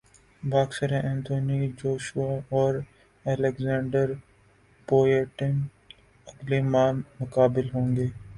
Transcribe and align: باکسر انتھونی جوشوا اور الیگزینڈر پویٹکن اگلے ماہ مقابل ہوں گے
باکسر 0.43 0.91
انتھونی 1.01 1.59
جوشوا 1.79 2.29
اور 2.51 2.73
الیگزینڈر 3.25 4.07
پویٹکن 4.87 5.53
اگلے 6.27 6.59
ماہ 6.71 6.91
مقابل 7.19 7.65
ہوں 7.73 7.95
گے 7.95 8.07